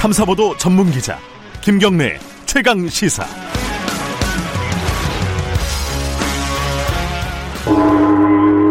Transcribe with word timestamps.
탐사보도 0.00 0.56
전문 0.56 0.90
기자 0.90 1.18
김경래 1.60 2.18
최강 2.46 2.88
시사. 2.88 3.22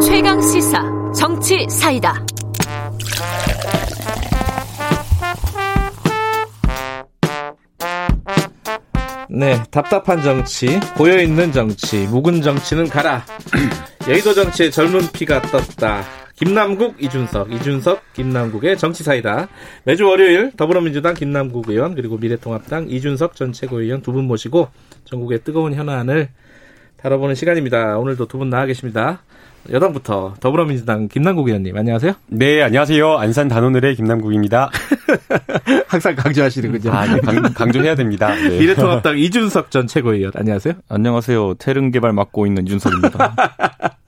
최강 0.01 0.41
시사 0.41 0.81
정치 1.15 1.67
사이다. 1.69 2.25
네, 9.29 9.63
답답한 9.69 10.23
정치, 10.23 10.79
고여있는 10.97 11.51
정치, 11.51 12.07
묵은 12.07 12.41
정치는 12.41 12.89
가라. 12.89 13.23
여의도 14.09 14.33
정치의 14.33 14.71
젊은 14.71 15.07
피가 15.11 15.43
떴다. 15.43 16.03
김남국, 16.39 17.03
이준석, 17.03 17.51
이준석, 17.51 18.13
김남국의 18.13 18.77
정치사이다. 18.77 19.49
매주 19.83 20.07
월요일 20.07 20.51
더불어민주당 20.55 21.13
김남국 21.13 21.69
의원 21.69 21.95
그리고 21.95 22.17
미래통합당 22.17 22.89
이준석 22.89 23.35
전 23.35 23.51
최고위원 23.51 24.01
두 24.01 24.13
분 24.13 24.23
모시고 24.25 24.69
전국의 25.03 25.41
뜨거운 25.43 25.73
현안을 25.73 26.29
다뤄보는 26.97 27.35
시간입니다. 27.35 27.97
오늘도 27.97 28.27
두 28.27 28.37
분 28.37 28.49
나와 28.49 28.65
계십니다. 28.65 29.21
여당부터 29.69 30.35
더불어민주당 30.39 31.09
김남국 31.09 31.47
의원님 31.49 31.75
안녕하세요. 31.77 32.13
네, 32.27 32.61
안녕하세요. 32.63 33.17
안산 33.17 33.49
단오늘의 33.49 33.95
김남국입니다. 33.95 34.71
항상 35.87 36.15
강조하시는군요. 36.15 36.89
아, 36.93 37.05
네, 37.05 37.19
강, 37.53 37.71
조해야 37.73 37.95
됩니다. 37.95 38.33
네. 38.33 38.57
미래통합당 38.59 39.17
이준석 39.19 39.71
전 39.71 39.87
최고위원 39.87 40.31
안녕하세요. 40.35 40.75
안녕하세요. 40.87 41.55
태릉 41.55 41.91
개발 41.91 42.13
맡고 42.13 42.47
있는 42.47 42.65
이준석입니다. 42.65 43.35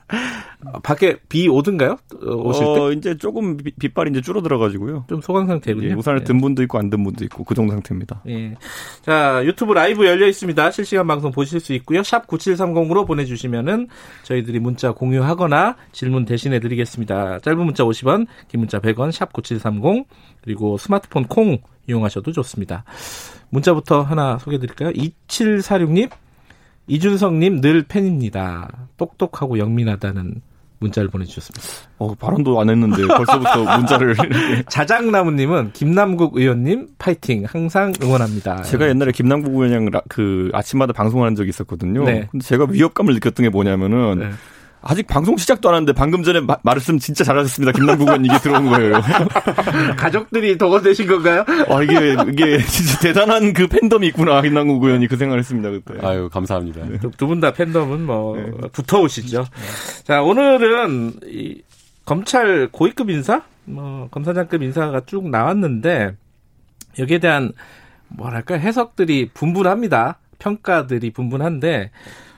밖에 0.83 1.17
비 1.29 1.47
오든가요? 1.47 1.97
어, 2.23 2.31
오실 2.35 2.63
때? 2.63 2.69
어, 2.79 2.91
이제 2.91 3.17
조금 3.17 3.57
비, 3.57 3.71
빗발이 3.71 4.11
이제 4.11 4.21
줄어들어가지고요. 4.21 5.05
좀 5.09 5.21
소강 5.21 5.47
상태군요. 5.47 5.87
예, 5.89 5.93
우산을 5.93 6.23
든 6.23 6.39
분도 6.41 6.61
있고 6.63 6.77
안 6.77 6.89
든 6.89 7.03
분도 7.03 7.23
있고 7.25 7.43
그 7.43 7.55
정도 7.55 7.71
상태입니다. 7.73 8.21
예. 8.27 8.55
자, 9.01 9.41
유튜브 9.45 9.73
라이브 9.73 10.05
열려 10.05 10.27
있습니다. 10.27 10.71
실시간 10.71 11.07
방송 11.07 11.31
보실 11.31 11.59
수 11.59 11.73
있고요. 11.73 12.03
샵 12.03 12.27
9730으로 12.27 13.07
보내주시면은 13.07 13.87
저희들이 14.23 14.59
문자 14.59 14.91
공유하거나 14.91 15.75
질문 15.91 16.25
대신해 16.25 16.59
드리겠습니다. 16.59 17.39
짧은 17.39 17.59
문자 17.65 17.83
50원, 17.83 18.27
긴 18.47 18.59
문자 18.59 18.79
100원, 18.79 19.11
샵 19.11 19.33
9730 19.33 20.05
그리고 20.43 20.77
스마트폰 20.77 21.25
콩 21.25 21.57
이용하셔도 21.87 22.31
좋습니다. 22.31 22.83
문자부터 23.49 24.01
하나 24.03 24.37
소개해 24.37 24.59
드릴까요? 24.59 24.91
2746님, 24.91 26.09
이준석님 26.87 27.61
늘 27.61 27.83
팬입니다. 27.83 28.87
똑똑하고 28.97 29.57
영민하다는 29.59 30.41
문자를 30.81 31.09
보내주셨습니다. 31.09 31.65
어, 31.99 32.13
발언도 32.15 32.59
안 32.59 32.69
했는데 32.69 33.05
벌써부터 33.07 33.63
문자를. 33.77 34.15
자작나무님은 34.67 35.71
김남국 35.73 36.35
의원님 36.35 36.87
파이팅 36.97 37.45
항상 37.47 37.93
응원합니다. 38.01 38.63
제가 38.63 38.89
옛날에 38.89 39.11
김남국 39.11 39.53
의원이랑 39.53 39.89
그 40.09 40.49
아침마다 40.53 40.91
방송을 40.91 41.25
한 41.27 41.35
적이 41.35 41.49
있었거든요. 41.49 42.03
네. 42.03 42.27
근데 42.31 42.43
제가 42.45 42.65
위협감을 42.69 43.13
느꼈던 43.13 43.43
게 43.43 43.49
뭐냐면은 43.49 44.19
네. 44.19 44.29
아직 44.83 45.05
방송 45.05 45.37
시작도 45.37 45.69
안 45.69 45.75
하는데 45.75 45.93
방금 45.93 46.23
전에 46.23 46.39
마, 46.39 46.57
말씀 46.63 46.97
진짜 46.97 47.23
잘하셨습니다. 47.23 47.71
김남국 47.71 48.07
의원 48.07 48.25
이게 48.25 48.37
들어온 48.39 48.67
거예요. 48.67 48.99
가족들이 49.95 50.57
동원되신 50.57 51.07
건가요? 51.07 51.45
아, 51.69 51.83
이게, 51.83 52.15
이게 52.27 52.57
진짜 52.65 52.99
대단한 52.99 53.53
그 53.53 53.67
팬덤이 53.67 54.07
있구나. 54.07 54.41
김남국 54.41 54.83
의원이 54.83 55.07
그 55.07 55.17
생각을 55.17 55.39
했습니다. 55.39 55.69
그때. 55.69 56.05
아유, 56.05 56.29
감사합니다. 56.31 56.85
네. 56.85 56.97
두분 57.15 57.39
다 57.39 57.53
팬덤은 57.53 58.05
뭐, 58.05 58.35
네. 58.37 58.51
붙어오시죠. 58.71 59.45
자, 60.03 60.23
오늘은 60.23 61.13
이 61.25 61.61
검찰 62.05 62.67
고위급 62.71 63.11
인사? 63.11 63.43
뭐, 63.65 64.07
검사장급 64.09 64.63
인사가 64.63 65.01
쭉 65.05 65.29
나왔는데, 65.29 66.15
여기에 66.97 67.19
대한, 67.19 67.51
뭐랄까, 68.07 68.55
해석들이 68.55 69.29
분분합니다. 69.35 70.17
평가들이 70.39 71.11
분분한데, 71.11 71.91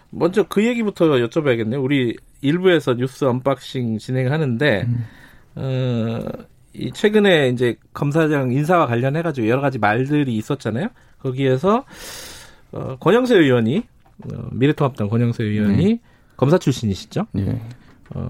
먼저 0.10 0.44
그 0.44 0.66
얘기부터 0.66 1.06
여쭤봐야겠네요. 1.06 1.82
우리 1.82 2.16
1부에서 2.44 2.94
뉴스 2.96 3.26
unboxing 3.26 3.98
진행하는데 3.98 4.86
음. 4.88 5.06
어, 5.56 6.20
이 6.74 6.92
최근에 6.92 7.50
이제 7.50 7.78
검사장 7.94 8.52
인사와 8.52 8.88
관련해 8.88 9.22
가지고 9.22 9.48
여러 9.48 9.62
가지 9.62 9.80
말들이 9.80 10.36
있었잖아요. 10.36 10.90
거기에서 11.20 11.86
어, 12.72 12.98
권영세 13.00 13.36
의원이 13.38 13.84
어, 14.26 14.50
미래통합당 14.52 15.10
권영세 15.10 15.44
의원이 15.44 15.94
음. 15.94 16.00
검사 16.36 16.58
출신이시죠. 16.58 17.28
예. 17.38 17.62
어, 18.16 18.28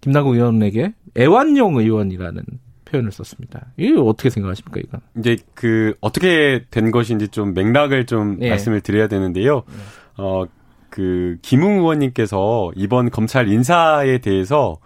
김남국 0.00 0.34
의원에게 0.34 0.92
애완용 1.16 1.76
의원이라는 1.76 2.44
표현을 2.84 3.12
썼습니다. 3.12 3.68
이거 3.76 4.02
어떻게 4.02 4.28
생각하십니까, 4.28 4.80
이건? 4.80 5.00
이제 5.18 5.36
그 5.54 5.94
어떻게 6.00 6.64
된 6.70 6.90
것인지 6.90 7.28
좀 7.28 7.54
맥락을 7.54 8.06
좀 8.06 8.38
예. 8.42 8.50
말씀을 8.50 8.80
드려야 8.82 9.08
되는데요. 9.08 9.62
예. 9.68 10.22
어, 10.22 10.46
그 10.94 11.38
김웅 11.42 11.78
의원님께서 11.78 12.70
이번 12.76 13.10
검찰 13.10 13.48
인사에 13.48 14.18
대해서 14.18 14.78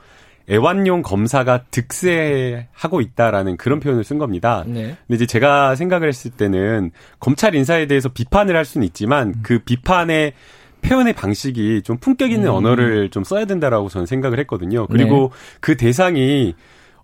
애완용 0.49 1.03
검사가 1.03 1.65
득세하고 1.71 3.03
있다라는 3.03 3.59
그런 3.59 3.79
표현을 3.79 4.05
쓴 4.05 4.17
겁니다. 4.17 4.65
네. 4.67 4.97
근데 5.07 5.17
이제 5.17 5.27
제가 5.27 5.75
생각을 5.75 6.09
했을 6.09 6.31
때는 6.31 6.93
검찰 7.21 7.55
인사에 7.55 7.85
대해서 7.85 8.09
비판을 8.09 8.57
할 8.57 8.65
수는 8.65 8.87
있지만 8.87 9.29
음. 9.29 9.35
그 9.43 9.59
비판의 9.59 10.33
표현의 10.81 11.13
방식이 11.13 11.83
좀 11.83 11.99
품격 11.99 12.31
있는 12.31 12.49
음. 12.49 12.55
언어를 12.55 13.11
좀 13.11 13.23
써야 13.23 13.45
된다라고 13.45 13.91
저는 13.91 14.07
생각을 14.07 14.39
했거든요. 14.39 14.87
그리고 14.87 15.31
네. 15.31 15.59
그 15.61 15.77
대상이 15.77 16.55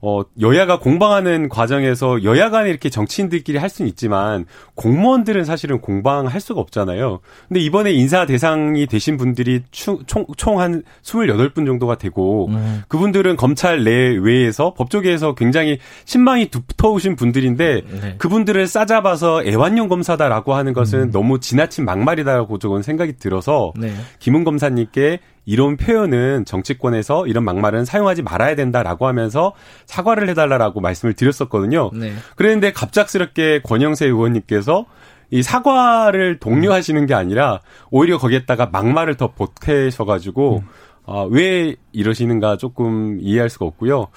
어, 0.07 0.23
여야가 0.39 0.81
공방하는 0.81 1.49
과정에서 1.49 2.25
여야 2.25 2.51
간에 2.51 2.69
이렇게 2.69 2.91
정치인들끼리 2.91 3.57
할 3.57 3.71
수는 3.71 3.89
있지만 3.89 4.45
공무원들은 4.75 5.45
사실은 5.45 5.81
공방할 5.81 6.43
수가 6.43 6.61
없잖아요. 6.61 7.21
근데 7.49 7.61
이번에 7.61 7.91
인사 7.93 8.27
대상이 8.27 8.87
되신 8.87 9.17
분들이 9.17 9.63
총, 9.71 10.05
총한 10.37 10.83
28분 11.03 11.65
정도가 11.65 11.97
되고 11.97 12.49
음. 12.49 12.83
그분들은 12.89 13.37
검찰 13.37 13.83
내외에서 13.83 14.75
법조계에서 14.75 15.35
굉장히 15.37 15.79
신망이 16.05 16.51
두터우신 16.51 17.17
분들인데 17.17 17.83
네. 18.03 18.15
그분들을 18.19 18.67
싸잡아서 18.67 19.43
애완용 19.47 19.89
검사다라고 19.89 20.53
하는 20.53 20.75
것은 20.75 21.01
음. 21.01 21.11
너무 21.13 21.41
지나친 21.41 21.87
막말이다라고 21.87 22.59
저는 22.59 22.83
생각이 22.83 23.15
들어서 23.17 23.73
네. 23.79 23.91
김은 24.19 24.45
검사님께 24.45 25.21
이런 25.47 25.77
표현은 25.77 26.45
정치권에서 26.45 27.27
이런 27.27 27.45
막말은 27.45 27.85
사용하지 27.85 28.23
말아야 28.23 28.55
된다라고 28.55 29.07
하면서 29.07 29.53
사과를 29.87 30.29
해달라라고 30.31 30.81
말씀을 30.81 31.15
드렸었거든요. 31.15 31.91
네. 31.93 32.13
그랬는데 32.37 32.73
갑작스럽게 32.73 33.61
권영세 33.63 34.07
의원님께서 34.07 34.87
이 35.31 35.43
사과를 35.43 36.39
독려하시는 36.39 37.07
게 37.07 37.15
아니라 37.15 37.61
오히려 37.91 38.19
거기에다가 38.19 38.67
막말을 38.67 39.17
더 39.17 39.33
보태셔가지고 39.33 40.59
음. 40.59 40.69
아, 41.07 41.27
왜 41.31 41.77
이러시는가 41.93 42.57
조금 42.57 43.19
이해할 43.21 43.49
수가 43.49 43.67
없고요. 43.67 44.09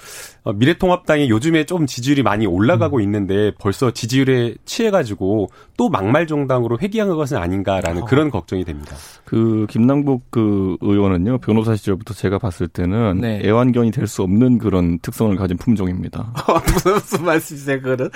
어, 0.42 0.52
미래통합당이 0.52 1.30
요즘에 1.30 1.64
좀 1.64 1.86
지지율이 1.86 2.22
많이 2.22 2.46
올라가고 2.46 2.96
음. 2.96 3.02
있는데 3.02 3.52
벌써 3.58 3.90
지지율에 3.92 4.54
취해가지고 4.64 5.50
또 5.76 5.88
막말 5.88 6.26
정당으로 6.26 6.78
회귀한 6.80 7.08
것은 7.08 7.36
아닌가라는 7.36 8.02
어. 8.02 8.04
그런 8.06 8.30
걱정이 8.30 8.64
됩니다. 8.64 8.96
그 9.24 9.66
김남국 9.70 10.30
그 10.30 10.76
의원은요 10.80 11.38
변호사 11.38 11.76
시절부터 11.76 12.14
제가 12.14 12.38
봤을 12.38 12.66
때는 12.66 13.20
네. 13.20 13.40
애완견이 13.44 13.90
될 13.92 14.08
수 14.08 14.22
없는 14.22 14.56
그런 14.58 14.98
특성을 15.00 15.36
가진 15.36 15.56
품종입니다. 15.58 16.32
무슨 16.82 17.24
말씀이세요, 17.26 17.80
그거는? 17.82 18.10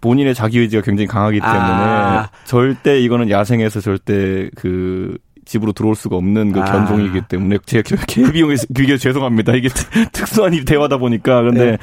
본인의 0.00 0.34
자기 0.34 0.58
의지가 0.58 0.82
굉장히 0.82 1.06
강하기 1.06 1.38
때문에 1.38 1.58
아. 1.58 2.30
절대 2.44 3.00
이거는 3.00 3.30
야생에서 3.30 3.80
절대 3.80 4.50
그 4.56 5.16
집으로 5.44 5.72
들어올 5.72 5.94
수가 5.94 6.16
없는 6.16 6.52
그 6.52 6.60
아. 6.60 6.64
견종이기 6.64 7.22
때문에 7.28 7.58
제가 7.64 7.96
개비용에 8.06 8.56
비교 8.74 8.96
죄송합니다. 8.96 9.54
이게 9.54 9.68
특수한 10.12 10.64
대화다 10.64 10.98
보니까 10.98 11.42
근데 11.42 11.72
네. 11.72 11.78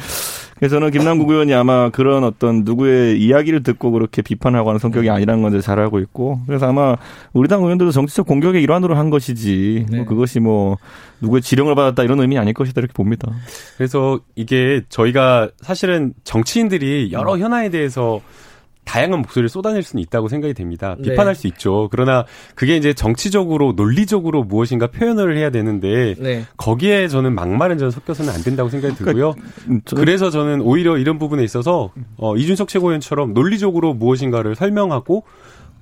그래서 0.62 0.76
저는 0.76 0.92
김남국 0.92 1.28
의원이 1.32 1.56
아마 1.56 1.90
그런 1.90 2.24
어떤 2.24 2.64
누구의 2.64 3.20
이야기를 3.20 3.64
듣고 3.64 3.90
그렇게 3.90 4.22
비판하고 4.22 4.70
하는 4.70 4.78
성격이 4.80 5.08
네. 5.08 5.12
아니라는 5.12 5.42
건데 5.42 5.60
잘 5.60 5.80
알고 5.80 6.00
있고 6.00 6.42
그래서 6.46 6.70
아마 6.70 6.96
우리 7.34 7.48
당 7.48 7.64
의원들도 7.64 7.92
정치적 7.92 8.28
공격의 8.28 8.62
일환으로 8.62 8.96
한 8.96 9.10
것이지 9.10 9.86
뭐 9.88 9.90
네. 9.90 9.98
뭐 9.98 10.06
그것이 10.06 10.40
뭐 10.40 10.78
누구의 11.22 11.42
지령을 11.42 11.74
받았다 11.74 12.04
이런 12.04 12.20
의미 12.20 12.38
아닐 12.38 12.54
것이다 12.54 12.80
이렇게 12.80 12.94
봅니다. 12.94 13.32
그래서 13.76 14.20
이게 14.36 14.84
저희가 14.90 15.50
사실은 15.62 16.14
정치인들이 16.26 17.10
여러 17.12 17.40
현안에 17.40 17.70
대해서 17.70 18.22
다양한 18.92 19.22
목소리를 19.22 19.48
쏟아낼 19.48 19.84
수는 19.84 20.04
있다고 20.04 20.28
생각이 20.28 20.54
됩니다. 20.54 20.98
네. 21.00 21.12
비판할 21.12 21.34
네. 21.34 21.40
수 21.40 21.48
있죠. 21.48 21.88
그러나 21.92 22.26
그게 22.56 22.76
이제 22.76 22.94
정치적으로 22.94 23.72
논리적으로 23.72 24.44
무엇인가 24.44 24.88
표현을 24.88 25.38
해야 25.38 25.50
되는데 25.50 26.16
네. 26.20 26.46
거기에 26.58 27.08
저는 27.08 27.34
막말은 27.34 27.78
저는 27.78 27.90
섞여서는 27.92 28.34
안 28.34 28.42
된다고 28.44 28.68
생각이 28.68 28.96
들고요. 28.96 29.36
그러니까 29.64 29.96
그래서 29.96 30.30
저는 30.30 30.60
오히려 30.60 30.98
이런 30.98 31.20
부분에 31.20 31.42
있어서 31.42 31.92
어, 32.18 32.36
이준석 32.36 32.68
최고위원처럼 32.68 33.34
논리적으로 33.34 33.94
무엇인가를 33.94 34.56
설명하고 34.56 35.24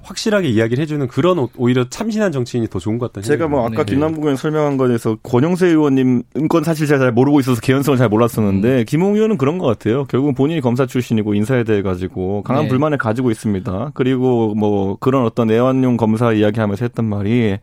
확실하게 0.02 0.48
이야기를 0.50 0.82
해주는 0.82 1.08
그런 1.08 1.48
오히려 1.58 1.88
참신한 1.90 2.32
정치인이 2.32 2.68
더 2.70 2.80
좋은 2.80 2.98
것 2.98 3.08
같다는 3.08 3.28
제가 3.28 3.48
뭐 3.48 3.66
아까 3.66 3.84
네. 3.84 3.94
김남국 3.94 4.24
의원 4.24 4.36
설명한 4.36 4.78
거에서 4.78 5.18
권영세 5.24 5.68
의원님 5.68 6.24
은권 6.36 6.64
사실 6.64 6.88
제가 6.88 7.00
잘 7.00 7.12
모르고 7.12 7.40
있어서 7.42 7.60
개연성을 7.62 7.98
잘 7.98 8.10
몰랐었는데 8.10 8.80
음. 8.80 8.86
김홍 8.88 9.16
의원은 9.16 9.38
그런 9.38 9.58
것 9.58 9.68
같아요. 9.68 10.06
결국 10.06 10.36
본인이 10.36 10.62
검사 10.62 10.86
출신이고 10.86 11.34
인사에 11.34 11.64
대해 11.64 11.82
가지고 11.82 12.44
강한 12.44 12.64
네. 12.64 12.70
불만을 12.70 12.98
가지고 12.98 13.30
있습니다. 13.30 13.92
그리고 13.94 14.56
뭐 14.56 14.98
그런 15.00 15.26
어떤 15.26 15.52
애완용 15.52 15.98
검사 15.98 16.32
이야기하면서 16.32 16.86
했던 16.86 17.06
말이 17.06 17.58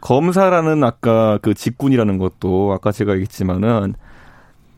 검사라는 0.00 0.84
아까 0.84 1.38
그 1.42 1.54
직군이라는 1.54 2.18
것도 2.18 2.72
아까 2.72 2.92
제가 2.92 3.12
얘기했지만은 3.14 3.94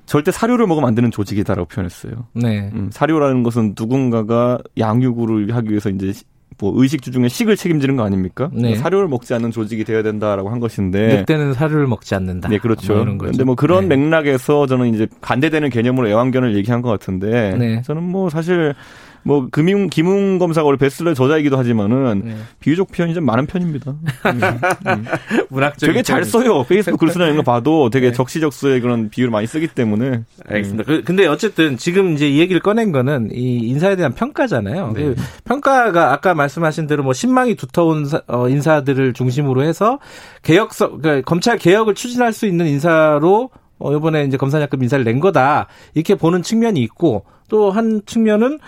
절대 0.07 0.31
사료를 0.31 0.67
먹으면 0.67 0.89
안 0.89 0.95
되는 0.95 1.11
조직이다라고 1.11 1.69
표현했어요. 1.69 2.13
네. 2.33 2.71
음, 2.73 2.89
사료라는 2.91 3.43
것은 3.43 3.75
누군가가 3.79 4.59
양육을 4.79 5.55
하기 5.55 5.69
위해서 5.69 5.91
이제 5.91 6.15
뭐 6.61 6.73
의식주 6.75 7.13
중에 7.13 7.29
식을 7.29 7.57
책임지는 7.57 7.97
거 7.97 8.05
아닙니까? 8.05 8.51
네. 8.53 8.71
뭐 8.71 8.77
사료를 8.77 9.09
먹지 9.09 9.33
않는 9.35 9.53
조직이 9.53 9.85
되어야 9.85 10.03
된다라고 10.03 10.51
한 10.51 10.59
것인데 10.59 11.19
늑대는 11.21 11.55
사료를 11.55 11.87
먹지 11.87 12.15
않는다. 12.15 12.49
네, 12.49 12.59
그렇죠. 12.59 13.05
뭐 13.05 13.17
그런데 13.19 13.45
뭐 13.45 13.55
그런 13.55 13.89
네. 13.89 13.97
맥락에서 13.97 14.67
저는 14.67 14.93
이제 14.95 15.07
반대되는 15.21 15.71
개념으로 15.71 16.09
애완견을 16.09 16.57
얘기한 16.57 16.83
것 16.83 16.91
같은데 16.91 17.57
네. 17.57 17.83
저는 17.83 18.03
뭐 18.03 18.29
사실 18.29 18.75
뭐 19.29 19.47
금융 19.51 19.89
김웅 19.89 20.39
검사가 20.39 20.65
원래 20.65 20.79
베스트셀러 20.79 21.13
저자이기도 21.13 21.59
하지만은 21.59 22.23
네. 22.25 22.37
비유적 22.61 22.91
표현이 22.91 23.13
좀 23.13 23.27
많은 23.27 23.45
편입니다. 23.45 23.91
음, 23.91 24.41
음. 24.87 25.05
문학적 25.51 25.87
되게 25.87 26.03
잘 26.03 26.25
써요. 26.25 26.65
페이스북 26.65 26.97
글 26.99 27.11
쓰는 27.11 27.37
거 27.37 27.43
봐도 27.43 27.91
되게 27.91 28.07
네. 28.07 28.13
적시적소의 28.15 28.81
그런 28.81 29.11
비유를 29.11 29.31
많이 29.31 29.47
쓰기 29.47 29.69
때문에. 29.69 30.23
알겠습니다. 30.49 30.91
음. 30.91 31.03
근데 31.05 31.27
어쨌든 31.27 31.77
지금 31.77 32.15
이제 32.15 32.27
이 32.27 32.39
얘기를 32.41 32.59
꺼낸 32.63 32.91
거는 32.91 33.29
이 33.35 33.59
인사에 33.69 33.97
대한 33.97 34.15
평가잖아요. 34.15 34.93
네. 34.95 35.03
그 35.03 35.17
평가가 35.45 36.11
아까 36.11 36.33
말씀하신 36.33 36.87
대로 36.87 37.03
뭐 37.03 37.13
신망이 37.13 37.55
두터운 37.55 38.07
어, 38.29 38.49
인사들을 38.49 39.13
중심으로 39.13 39.63
해서 39.63 39.99
개혁서 40.43 40.97
그러니까 40.97 41.27
검찰 41.27 41.59
개혁을 41.59 41.95
추진할 41.95 42.33
수 42.33 42.47
있는 42.47 42.67
인사로 42.67 43.51
어, 43.79 43.95
이번에 43.95 44.25
이제 44.25 44.39
검사장급 44.39 44.83
인사를 44.83 45.05
낸 45.05 45.21
거다. 45.21 45.67
이렇게 45.95 46.15
보는 46.15 46.43
측면이 46.43 46.81
있고 46.81 47.27
또 47.51 47.71
한 47.71 48.01
측면은 48.07 48.59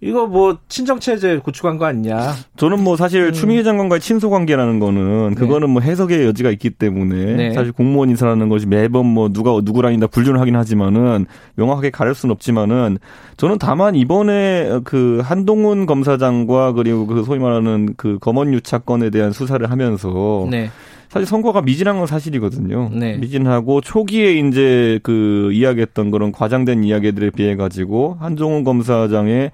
이거 0.00 0.26
뭐 0.26 0.58
친정 0.68 1.00
체제 1.00 1.38
구축한 1.38 1.76
거 1.76 1.86
아니냐? 1.86 2.34
저는 2.56 2.82
뭐 2.84 2.96
사실 2.96 3.24
음. 3.24 3.32
추미애 3.32 3.64
장관과의 3.64 4.00
친소 4.00 4.30
관계라는 4.30 4.78
거는 4.78 5.30
네. 5.30 5.34
그거는 5.34 5.66
네. 5.66 5.72
뭐 5.72 5.82
해석의 5.82 6.24
여지가 6.24 6.50
있기 6.52 6.70
때문에 6.70 7.34
네. 7.34 7.52
사실 7.52 7.72
공무원 7.72 8.08
인사라는 8.10 8.48
것이 8.48 8.66
매번 8.66 9.06
뭐 9.06 9.28
누가 9.28 9.50
누구랑이다 9.62 10.06
분류를 10.06 10.40
하긴 10.40 10.54
하지만은 10.54 11.26
명확하게 11.56 11.90
가릴 11.90 12.14
수는 12.14 12.32
없지만은 12.32 12.98
저는 13.36 13.58
다만 13.58 13.96
이번에 13.96 14.80
그 14.84 15.20
한동훈 15.24 15.86
검사장과 15.86 16.72
그리고 16.74 17.06
그 17.06 17.24
소위 17.24 17.40
말하는 17.40 17.94
그 17.96 18.18
검언 18.20 18.54
유착 18.54 18.86
건에 18.86 19.10
대한 19.10 19.32
수사를 19.32 19.68
하면서 19.68 20.46
네. 20.48 20.70
사실 21.08 21.26
선거가 21.26 21.62
미진한 21.62 21.96
건 21.96 22.06
사실이거든요. 22.06 22.90
네. 22.92 23.16
미진하고 23.16 23.80
초기에 23.80 24.34
이제 24.34 25.00
그 25.02 25.50
이야기했던 25.52 26.10
그런 26.10 26.32
과장된 26.32 26.84
이야기들에 26.84 27.30
비해 27.30 27.56
가지고 27.56 28.16
한종훈 28.20 28.62
검사장의 28.62 29.50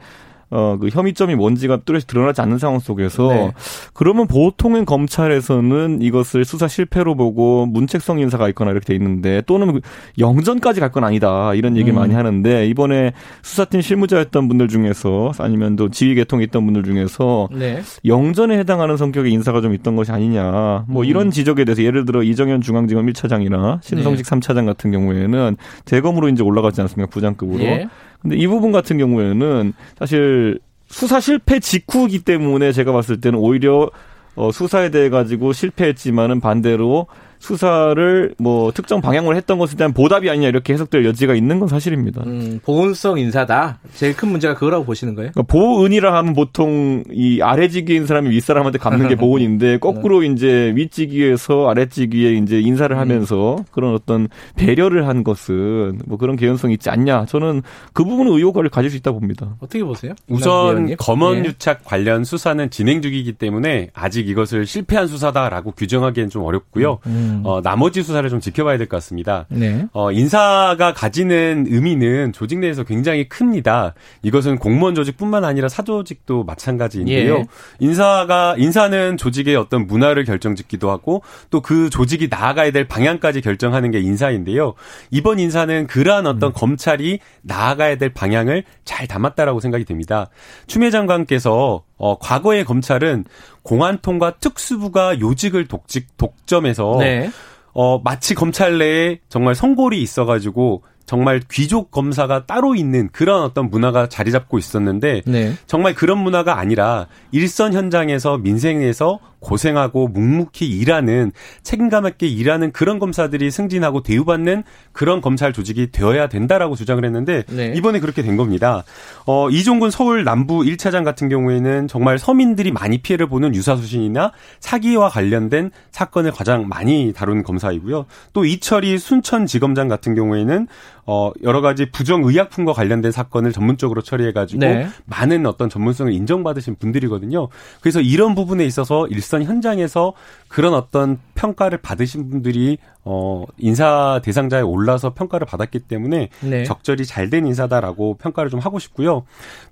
어, 0.54 0.78
그 0.80 0.88
혐의점이 0.88 1.34
뭔지가 1.34 1.78
뚜렷이 1.78 2.06
드러나지 2.06 2.40
않는 2.40 2.58
상황 2.58 2.78
속에서 2.78 3.28
네. 3.28 3.52
그러면 3.92 4.28
보통은 4.28 4.84
검찰에서는 4.84 6.00
이것을 6.00 6.44
수사 6.44 6.68
실패로 6.68 7.16
보고 7.16 7.66
문책성 7.66 8.20
인사가 8.20 8.48
있거나 8.50 8.70
이렇게 8.70 8.86
돼 8.86 8.94
있는데 8.94 9.42
또는 9.46 9.80
영전까지 10.18 10.80
갈 10.80 10.94
건 10.94 11.02
아니다 11.02 11.54
이런 11.54 11.76
얘기 11.76 11.90
음. 11.90 11.96
많이 11.96 12.14
하는데 12.14 12.68
이번에 12.68 13.14
수사팀 13.42 13.80
실무자였던 13.80 14.46
분들 14.46 14.68
중에서 14.68 15.32
아니면 15.38 15.74
또 15.74 15.90
지휘 15.90 16.14
계통이 16.14 16.44
있던 16.44 16.64
분들 16.64 16.84
중에서 16.84 17.48
네. 17.50 17.82
영전에 18.04 18.56
해당하는 18.58 18.96
성격의 18.96 19.32
인사가 19.32 19.60
좀 19.60 19.74
있던 19.74 19.96
것이 19.96 20.12
아니냐 20.12 20.84
뭐 20.86 21.02
음. 21.02 21.04
이런 21.04 21.30
지적에 21.32 21.64
대해서 21.64 21.82
예를 21.82 22.04
들어 22.04 22.22
이정현 22.22 22.60
중앙지검 22.60 23.06
1차장이나 23.06 23.82
신성식 23.82 24.24
네. 24.24 24.36
3차장 24.36 24.66
같은 24.66 24.92
경우에는 24.92 25.56
대검으로 25.84 26.28
이제 26.28 26.44
올라가지 26.44 26.80
않습니까 26.80 27.10
부장급으로 27.10 27.64
예. 27.64 27.88
근데 28.24 28.36
이 28.36 28.46
부분 28.46 28.72
같은 28.72 28.96
경우에는 28.96 29.74
사실 29.98 30.58
수사 30.88 31.20
실패 31.20 31.60
직후이기 31.60 32.20
때문에 32.20 32.72
제가 32.72 32.90
봤을 32.90 33.20
때는 33.20 33.38
오히려 33.38 33.90
어, 34.34 34.50
수사에 34.50 34.90
대해 34.90 35.10
가지고 35.10 35.52
실패했지만은 35.52 36.40
반대로 36.40 37.06
수사를 37.44 38.34
뭐 38.38 38.72
특정 38.72 39.02
방향으로 39.02 39.36
했던 39.36 39.58
것에 39.58 39.76
대한 39.76 39.92
보답이 39.92 40.30
아니냐 40.30 40.48
이렇게 40.48 40.72
해석될 40.72 41.04
여지가 41.04 41.34
있는 41.34 41.58
건 41.58 41.68
사실입니다. 41.68 42.22
음, 42.24 42.58
보은성 42.64 43.18
인사다. 43.18 43.78
제일 43.94 44.16
큰 44.16 44.30
문제가 44.30 44.54
그거라고 44.54 44.84
보시는 44.86 45.14
거예요? 45.14 45.30
그러니까 45.32 45.52
보은이라 45.52 46.16
하면 46.16 46.32
보통 46.34 47.04
이 47.12 47.42
아래지기인 47.42 48.06
사람이 48.06 48.30
윗사람한테 48.30 48.78
갚는 48.78 49.08
게 49.08 49.14
보은인데 49.16 49.78
거꾸로 49.78 50.20
네. 50.20 50.28
이제 50.28 50.72
윗지기에서 50.74 51.68
아래지기에 51.68 52.32
이제 52.32 52.60
인사를 52.60 52.96
음. 52.96 52.98
하면서 52.98 53.56
음. 53.58 53.64
그런 53.70 53.94
어떤 53.94 54.28
배려를 54.56 55.06
한 55.06 55.22
것은 55.22 56.00
뭐 56.06 56.16
그런 56.16 56.36
개연성이 56.36 56.74
있지 56.74 56.88
않냐. 56.88 57.26
저는 57.26 57.62
그 57.92 58.04
부분은 58.04 58.32
의혹을 58.32 58.70
가질 58.70 58.90
수 58.90 58.96
있다 58.96 59.12
봅니다. 59.12 59.56
어떻게 59.60 59.84
보세요? 59.84 60.14
우선 60.28 60.96
검언 60.96 61.42
네. 61.42 61.48
유착 61.50 61.84
관련 61.84 62.24
수사는 62.24 62.70
진행 62.70 63.02
중이기 63.02 63.34
때문에 63.34 63.90
아직 63.92 64.28
이것을 64.28 64.64
실패한 64.64 65.08
수사다라고 65.08 65.72
규정하기엔 65.72 66.30
좀 66.30 66.42
어렵고요. 66.44 67.00
음. 67.06 67.33
음. 67.34 67.42
어, 67.44 67.60
나머지 67.62 68.02
수사를 68.02 68.28
좀 68.30 68.40
지켜봐야 68.40 68.78
될 68.78 68.86
것 68.86 68.96
같습니다. 68.98 69.46
네. 69.48 69.86
어, 69.92 70.12
인사가 70.12 70.92
가지는 70.94 71.66
의미는 71.68 72.32
조직 72.32 72.58
내에서 72.60 72.84
굉장히 72.84 73.28
큽니다. 73.28 73.94
이것은 74.22 74.58
공무원 74.58 74.94
조직뿐만 74.94 75.44
아니라 75.44 75.68
사조직도 75.68 76.44
마찬가지인데요. 76.44 77.34
예. 77.36 77.44
인사가 77.80 78.54
인사는 78.58 79.16
조직의 79.16 79.56
어떤 79.56 79.86
문화를 79.86 80.24
결정짓기도 80.24 80.90
하고 80.90 81.22
또 81.50 81.60
그 81.64 81.88
조직이 81.88 82.28
나아가야 82.30 82.72
될 82.72 82.86
방향까지 82.86 83.40
결정하는 83.40 83.90
게 83.90 83.98
인사인데요. 84.00 84.74
이번 85.10 85.38
인사는 85.38 85.86
그러한 85.86 86.26
어떤 86.26 86.50
음. 86.50 86.52
검찰이 86.54 87.20
나아가야 87.42 87.96
될 87.96 88.12
방향을 88.12 88.64
잘 88.84 89.06
담았다라고 89.06 89.60
생각이 89.60 89.84
됩니다. 89.86 90.28
추미애 90.66 90.90
장관께서 90.90 91.82
어, 91.96 92.18
과거의 92.18 92.64
검찰은 92.64 93.24
공안통과 93.62 94.32
특수부가 94.38 95.20
요직을 95.20 95.68
독직, 95.68 96.16
독점해서 96.16 96.96
네. 97.00 97.30
어, 97.72 97.98
마치 97.98 98.34
검찰 98.34 98.78
내에 98.78 99.20
정말 99.28 99.54
성골이 99.54 100.00
있어가지고 100.00 100.82
정말 101.06 101.40
귀족 101.50 101.90
검사가 101.90 102.46
따로 102.46 102.74
있는 102.74 103.10
그런 103.12 103.42
어떤 103.42 103.68
문화가 103.68 104.08
자리 104.08 104.32
잡고 104.32 104.58
있었는데 104.58 105.22
네. 105.26 105.52
정말 105.66 105.94
그런 105.94 106.18
문화가 106.18 106.58
아니라 106.58 107.08
일선 107.30 107.74
현장에서 107.74 108.38
민생에서 108.38 109.20
고생하고 109.44 110.08
묵묵히 110.08 110.66
일하는 110.66 111.30
책임감 111.62 112.06
있게 112.08 112.26
일하는 112.26 112.72
그런 112.72 112.98
검사들이 112.98 113.50
승진하고 113.50 114.02
대우받는 114.02 114.64
그런 114.92 115.20
검찰 115.20 115.52
조직이 115.52 115.90
되어야 115.92 116.28
된다라고 116.28 116.74
주장을 116.74 117.04
했는데 117.04 117.44
네. 117.48 117.72
이번에 117.76 118.00
그렇게 118.00 118.22
된 118.22 118.36
겁니다. 118.36 118.82
어, 119.26 119.48
이종근 119.50 119.90
서울 119.90 120.24
남부 120.24 120.60
1차장 120.60 121.04
같은 121.04 121.28
경우에는 121.28 121.88
정말 121.88 122.18
서민들이 122.18 122.72
많이 122.72 122.98
피해를 122.98 123.28
보는 123.28 123.54
유사 123.54 123.76
수신이나 123.76 124.32
사기와 124.60 125.08
관련된 125.08 125.70
사건을 125.92 126.32
가장 126.32 126.66
많이 126.68 127.12
다룬 127.14 127.42
검사이고요. 127.42 128.06
또 128.32 128.44
이철이 128.44 128.98
순천지검장 128.98 129.88
같은 129.88 130.14
경우에는 130.14 130.66
어, 131.06 131.32
여러 131.42 131.60
가지 131.60 131.90
부정 131.90 132.24
의약품과 132.24 132.72
관련된 132.72 133.12
사건을 133.12 133.52
전문적으로 133.52 134.00
처리해 134.00 134.32
가지고 134.32 134.60
네. 134.60 134.88
많은 135.04 135.44
어떤 135.46 135.68
전문성을 135.68 136.12
인정받으신 136.12 136.76
분들이거든요. 136.76 137.48
그래서 137.80 138.00
이런 138.00 138.34
부분에 138.34 138.64
있어서 138.64 139.06
일선 139.08 139.42
현장에서 139.42 140.14
그런 140.48 140.72
어떤 140.74 141.18
평가를 141.34 141.78
받으신 141.78 142.30
분들이 142.30 142.78
어, 143.06 143.44
인사 143.58 144.20
대상자에 144.24 144.62
올라서 144.62 145.12
평가를 145.12 145.46
받았기 145.46 145.80
때문에 145.80 146.30
네. 146.40 146.64
적절히 146.64 147.04
잘 147.04 147.24
된 147.28 147.46
인사다라고 147.46 148.16
평가를 148.18 148.50
좀 148.50 148.60
하고 148.60 148.78
싶고요. 148.78 149.24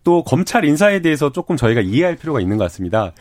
또 0.05 0.25
검찰 0.25 0.65
인사에 0.65 1.01
대해서 1.01 1.31
조금 1.33 1.57
저희가 1.57 1.83
이해할 1.83 2.17
필요가 2.17 2.41
있는 2.41 2.57
것 2.57 2.65
같습니다. 2.65 3.12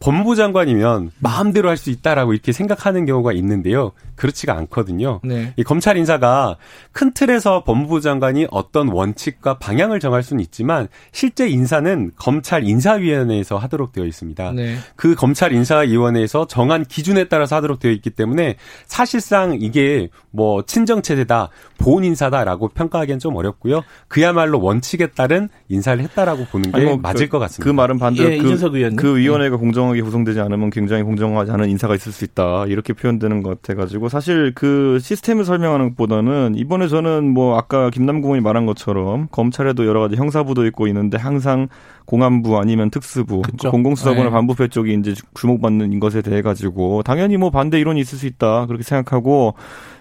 법무부 0.00 0.36
장관이면 0.36 1.12
마음대로 1.18 1.68
할 1.68 1.76
수 1.76 1.90
있다라고 1.90 2.32
이렇게 2.32 2.52
생각하는 2.52 3.04
경우가 3.04 3.32
있는데요. 3.34 3.92
그렇지가 4.16 4.54
않거든요. 4.56 5.20
네. 5.22 5.52
이 5.56 5.62
검찰 5.62 5.96
인사가 5.98 6.56
큰 6.90 7.12
틀에서 7.12 7.64
법무부 7.64 8.00
장관이 8.00 8.46
어떤 8.50 8.88
원칙과 8.88 9.58
방향을 9.58 10.00
정할 10.00 10.22
수는 10.22 10.42
있지만 10.42 10.88
실제 11.12 11.48
인사는 11.48 12.12
검찰 12.16 12.64
인사위원회에서 12.64 13.58
하도록 13.58 13.92
되어 13.92 14.06
있습니다. 14.06 14.52
네. 14.52 14.76
그 14.96 15.14
검찰 15.14 15.52
인사위원회에서 15.52 16.46
정한 16.46 16.84
기준에 16.84 17.24
따라서 17.24 17.56
하도록 17.56 17.78
되어 17.78 17.92
있기 17.92 18.10
때문에 18.10 18.56
사실상 18.86 19.58
이게 19.60 20.08
뭐 20.30 20.62
친정 20.62 21.02
체제다, 21.02 21.50
보훈 21.78 22.04
인사다라고 22.04 22.68
평가하기엔 22.68 23.18
좀 23.18 23.36
어렵고요. 23.36 23.82
그야말로 24.08 24.60
원칙에 24.60 25.08
따른 25.08 25.48
인사를 25.68 26.02
했다라고 26.02 26.46
보는 26.46 26.72
게뭐 26.72 26.96
맞을 26.98 27.26
그, 27.26 27.32
것 27.32 27.38
같습니다. 27.40 27.64
그 27.64 27.74
말은 27.74 27.98
반대로 27.98 28.32
예, 28.32 28.38
그, 28.38 28.96
그 28.96 29.16
위원회가 29.18 29.56
공정 29.58 29.85
공정하게 29.86 30.02
구성되지 30.02 30.40
않으면 30.40 30.70
굉장히 30.70 31.02
공정하지 31.02 31.50
않은 31.52 31.68
인사가 31.68 31.94
있을 31.94 32.12
수 32.12 32.24
있다 32.24 32.66
이렇게 32.66 32.92
표현되는 32.92 33.42
것 33.42 33.62
같아가지고 33.62 34.08
사실 34.08 34.52
그 34.54 34.98
시스템을 35.00 35.44
설명하는 35.44 35.90
것보다는 35.90 36.54
이번에 36.56 36.88
저는 36.88 37.28
뭐 37.28 37.56
아까 37.56 37.90
김남국 37.90 38.30
의원이 38.30 38.42
말한 38.42 38.66
것처럼 38.66 39.28
검찰에도 39.30 39.86
여러 39.86 40.00
가지 40.00 40.16
형사부도 40.16 40.66
있고 40.66 40.86
있는데 40.88 41.18
항상 41.18 41.68
공안부 42.06 42.58
아니면 42.58 42.90
특수부 42.90 43.42
그쵸. 43.42 43.70
공공수사부나 43.70 44.24
네. 44.24 44.30
반부패 44.30 44.68
쪽이 44.68 44.94
이제 44.94 45.14
주목받는 45.34 45.98
것에 46.00 46.22
대해 46.22 46.42
가지고 46.42 47.02
당연히 47.02 47.36
뭐 47.36 47.50
반대 47.50 47.78
이론이 47.80 48.00
있을 48.00 48.18
수 48.18 48.26
있다 48.26 48.66
그렇게 48.66 48.82
생각하고 48.82 49.54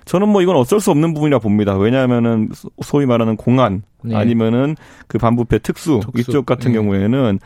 저는 0.06 0.30
뭐 0.30 0.42
이건 0.42 0.56
어쩔 0.56 0.80
수 0.80 0.92
없는 0.92 1.14
부분이라 1.14 1.40
봅니다. 1.40 1.76
왜냐하면은 1.76 2.50
소위 2.84 3.06
말하는 3.06 3.38
공안 3.38 3.82
네. 4.04 4.16
아니면은 4.16 4.76
그 5.08 5.18
반부패 5.18 5.60
특수, 5.60 6.00
특수. 6.04 6.32
이쪽 6.32 6.46
같은 6.46 6.72
네. 6.72 6.78
경우에는 6.78 7.40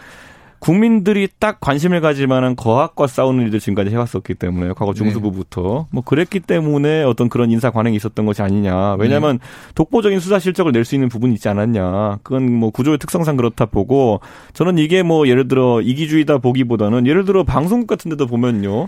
국민들이 0.60 1.28
딱 1.40 1.60
관심을 1.60 2.02
가질 2.02 2.28
만한 2.28 2.56
거학과 2.56 3.08
싸우는 3.08 3.46
일들 3.46 3.60
지금까지 3.60 3.92
해왔었기 3.92 4.36
때문에 4.36 4.74
과거 4.76 4.94
중수부부터 4.94 5.62
네. 5.62 5.88
뭐 5.92 6.04
그랬기 6.04 6.42
때문에 6.42 7.04
어떤 7.04 7.30
그런 7.30 7.50
인사 7.52 7.72
관행이 7.72 7.96
있었던 7.96 8.26
것이 8.26 8.42
아니냐. 8.42 8.96
왜냐하면 8.96 9.40
네. 9.40 9.46
독보적인 9.76 10.20
수사 10.20 10.40
실적을 10.40 10.72
낼 10.74 10.84
수 10.84 10.96
있는 10.96 11.08
부분이 11.08 11.34
있지 11.36 11.48
않았냐. 11.50 12.20
그건 12.24 12.52
뭐 12.52 12.72
구조의 12.72 12.98
특성상 12.98 13.36
그렇다 13.36 13.66
보고 13.68 14.22
저는 14.54 14.78
이게 14.78 15.04
뭐 15.04 15.28
예를 15.28 15.48
들어 15.48 15.82
이기주의다 15.82 16.40
보기보다는 16.40 17.06
예를 17.06 17.26
들어 17.26 17.44
방송국 17.44 17.88
같은 17.88 18.10
데도 18.10 18.26
보면요. 18.28 18.88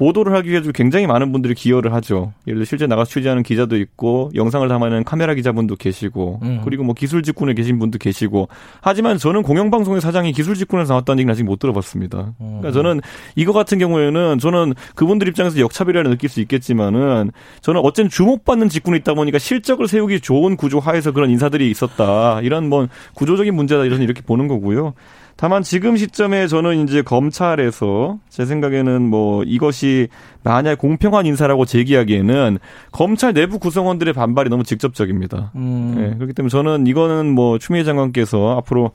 보도를 0.00 0.34
하기 0.36 0.48
위해서 0.48 0.72
굉장히 0.72 1.06
많은 1.06 1.30
분들이 1.30 1.54
기여를 1.54 1.92
하죠. 1.92 2.32
예를 2.46 2.60
들어 2.60 2.64
실제 2.64 2.86
나가서 2.86 3.10
취재하는 3.10 3.42
기자도 3.42 3.76
있고 3.76 4.30
영상을 4.34 4.66
담아내는 4.66 5.04
카메라 5.04 5.34
기자분도 5.34 5.76
계시고 5.76 6.40
음. 6.42 6.62
그리고 6.64 6.84
뭐 6.84 6.94
기술 6.94 7.22
직군에 7.22 7.52
계신 7.52 7.78
분도 7.78 7.98
계시고 7.98 8.48
하지만 8.80 9.18
저는 9.18 9.42
공영방송의 9.42 10.00
사장이 10.00 10.32
기술 10.32 10.54
직군에서 10.54 10.94
나왔다는 10.94 11.18
얘기는 11.18 11.30
아직 11.30 11.42
못 11.42 11.58
들어봤습니다. 11.58 12.32
그러니까 12.38 12.68
음. 12.68 12.72
저는 12.72 13.00
이거 13.36 13.52
같은 13.52 13.78
경우에는 13.78 14.38
저는 14.38 14.72
그분들 14.94 15.28
입장에서 15.28 15.60
역차별이라 15.60 16.08
느낄 16.08 16.30
수 16.30 16.40
있겠지만은 16.40 17.30
저는 17.60 17.82
어쨌든 17.84 18.08
주목받는 18.08 18.70
직군이 18.70 18.96
있다 19.00 19.12
보니까 19.12 19.38
실적을 19.38 19.86
세우기 19.86 20.20
좋은 20.20 20.56
구조 20.56 20.80
하에서 20.80 21.12
그런 21.12 21.28
인사들이 21.28 21.70
있었다. 21.70 22.40
이런 22.40 22.70
뭐 22.70 22.88
구조적인 23.12 23.54
문제다 23.54 23.84
이런 23.84 24.00
이렇게 24.00 24.22
보는 24.22 24.48
거고요. 24.48 24.94
다만 25.40 25.62
지금 25.62 25.96
시점에 25.96 26.46
저는 26.48 26.86
이제 26.86 27.00
검찰에서 27.00 28.18
제 28.28 28.44
생각에는 28.44 29.00
뭐 29.00 29.42
이것이 29.42 30.08
만약 30.42 30.76
공평한 30.76 31.24
인사라고 31.24 31.64
제기하기에는 31.64 32.58
검찰 32.92 33.32
내부 33.32 33.58
구성원들의 33.58 34.12
반발이 34.12 34.50
너무 34.50 34.64
직접적입니다. 34.64 35.50
음. 35.54 35.94
네, 35.96 36.14
그렇기 36.16 36.34
때문에 36.34 36.50
저는 36.50 36.86
이거는 36.86 37.34
뭐 37.34 37.58
추미애 37.58 37.84
장관께서 37.84 38.58
앞으로 38.58 38.90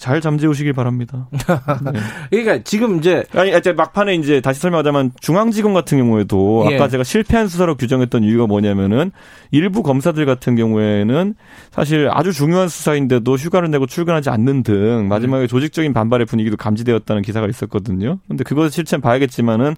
잘 0.00 0.22
잠재우시길 0.22 0.72
바랍니다. 0.72 1.28
네. 1.92 2.00
그러니까 2.30 2.64
지금 2.64 2.98
이제 2.98 3.22
아니 3.34 3.54
이제 3.54 3.72
막판에 3.72 4.14
이제 4.14 4.40
다시 4.40 4.58
설명하자면 4.58 5.12
중앙지검 5.20 5.74
같은 5.74 5.98
경우에도 5.98 6.66
예. 6.70 6.74
아까 6.74 6.88
제가 6.88 7.04
실패한 7.04 7.48
수사로 7.48 7.76
규정했던 7.76 8.24
이유가 8.24 8.46
뭐냐면은 8.46 9.12
일부 9.50 9.82
검사들 9.82 10.24
같은 10.24 10.56
경우에는 10.56 11.34
사실 11.70 12.08
아주 12.10 12.32
중요한 12.32 12.68
수사인데도 12.68 13.36
휴가를 13.36 13.70
내고 13.70 13.86
출근하지 13.86 14.30
않는 14.30 14.62
등 14.62 15.06
마지막에 15.08 15.44
음. 15.44 15.48
조직적인 15.48 15.92
반발의 15.92 16.24
분위기도 16.24 16.56
감지되었다는 16.56 17.20
기사가 17.20 17.46
있었거든요. 17.46 18.18
근데 18.26 18.42
그것을 18.42 18.70
실체는 18.70 19.02
봐야겠지만은 19.02 19.76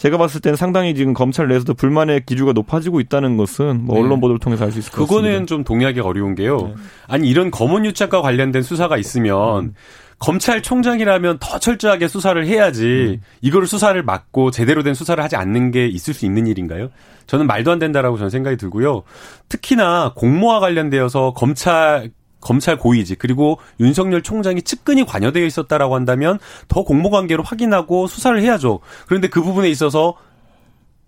제가 0.00 0.16
봤을 0.16 0.40
때는 0.40 0.56
상당히 0.56 0.94
지금 0.94 1.12
검찰 1.12 1.46
내에서도 1.48 1.74
불만의 1.74 2.24
기류가 2.24 2.54
높아지고 2.54 3.00
있다는 3.00 3.36
것은 3.36 3.84
뭐 3.84 3.96
네. 3.96 4.00
언론 4.00 4.18
보도를 4.18 4.38
통해서 4.38 4.64
알 4.64 4.72
수 4.72 4.78
있을 4.78 4.90
것 4.90 5.02
같습니다. 5.02 5.14
그거는 5.22 5.46
좀 5.46 5.62
동의하기 5.62 6.00
어려운 6.00 6.34
게요. 6.34 6.56
네. 6.68 6.74
아니 7.06 7.28
이런 7.28 7.50
검은 7.50 7.84
유착과 7.84 8.22
관련된 8.22 8.62
수사가 8.62 8.96
있으면 8.96 9.64
음. 9.64 9.74
검찰총장이라면 10.18 11.36
더 11.38 11.58
철저하게 11.58 12.08
수사를 12.08 12.46
해야지 12.46 13.18
음. 13.20 13.22
이거를 13.42 13.66
수사를 13.66 14.02
막고 14.02 14.50
제대로 14.50 14.82
된 14.82 14.94
수사를 14.94 15.22
하지 15.22 15.36
않는 15.36 15.70
게 15.70 15.86
있을 15.86 16.14
수 16.14 16.24
있는 16.24 16.46
일인가요? 16.46 16.88
저는 17.26 17.46
말도 17.46 17.70
안 17.70 17.78
된다라고 17.78 18.16
저는 18.16 18.30
생각이 18.30 18.56
들고요. 18.56 19.02
특히나 19.50 20.14
공모와 20.16 20.60
관련되어서 20.60 21.34
검찰 21.34 22.10
검찰 22.40 22.76
고위직 22.78 23.18
그리고 23.18 23.58
윤석열 23.80 24.22
총장이 24.22 24.62
측근이 24.62 25.04
관여되어 25.04 25.44
있었다라고 25.44 25.94
한다면 25.94 26.38
더 26.68 26.82
공모관계로 26.82 27.42
확인하고 27.42 28.06
수사를 28.06 28.40
해야죠. 28.40 28.80
그런데 29.06 29.28
그 29.28 29.42
부분에 29.42 29.68
있어서 29.68 30.14